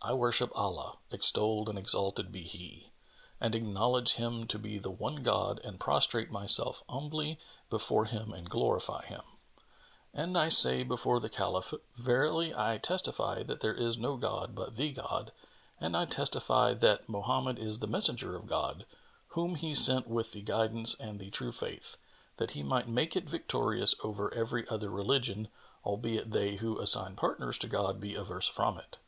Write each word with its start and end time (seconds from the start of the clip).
I 0.00 0.12
worship 0.12 0.52
Allah 0.54 0.98
(extolled 1.10 1.68
and 1.68 1.76
exalted 1.76 2.30
be 2.30 2.44
He!) 2.44 2.92
and 3.40 3.52
acknowledge 3.52 4.12
Him 4.12 4.46
to 4.46 4.60
be 4.60 4.78
the 4.78 4.92
One 4.92 5.24
God 5.24 5.58
and 5.64 5.80
prostrate 5.80 6.30
myself 6.30 6.84
humbly 6.88 7.40
before 7.68 8.04
Him 8.04 8.32
and 8.32 8.48
glorify 8.48 9.04
Him; 9.06 9.22
and 10.14 10.38
I 10.38 10.50
say 10.50 10.84
before 10.84 11.18
the 11.18 11.28
Caliph, 11.28 11.74
'Verily, 11.98 12.54
I 12.54 12.78
testify 12.78 13.42
that 13.42 13.58
there 13.58 13.74
is 13.74 13.98
no 13.98 14.16
god 14.16 14.54
but 14.54 14.76
the 14.76 14.92
God 14.92 15.32
and 15.80 15.96
I 15.96 16.04
testify 16.04 16.72
that 16.74 17.08
Mohammed 17.08 17.58
is 17.58 17.80
the 17.80 17.88
Messenger 17.88 18.36
of 18.36 18.46
God, 18.46 18.86
whom 19.30 19.56
He 19.56 19.74
sent 19.74 20.06
with 20.06 20.30
the 20.30 20.42
Guidance 20.42 20.94
and 20.94 21.18
the 21.18 21.30
True 21.32 21.50
Faith, 21.50 21.96
that 22.36 22.52
He 22.52 22.62
might 22.62 22.86
make 22.88 23.16
it 23.16 23.28
victorious 23.28 23.96
over 24.04 24.32
every 24.32 24.68
other 24.68 24.90
religion, 24.90 25.48
albeit 25.84 26.30
they 26.30 26.54
who 26.54 26.78
assign 26.78 27.16
partners 27.16 27.58
to 27.58 27.66
God 27.66 27.98
be 27.98 28.14
averse 28.14 28.46
from 28.46 28.78
it.' 28.78 28.98